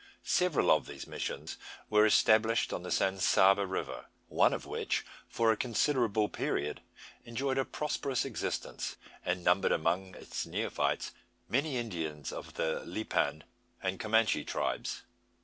[0.23, 1.57] Several of these misiones
[1.87, 6.81] were established on the San Saba river; one of which for a considerable period
[7.23, 11.11] enjoyed a prosperous existence, and numbered among its neophytes
[11.47, 13.43] many Indians of the Lipan
[13.79, 15.03] and Comanche tribes.